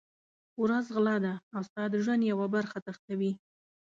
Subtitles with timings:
[0.61, 3.31] ورځ غله ده او ستا د ژوند یوه برخه تښتوي.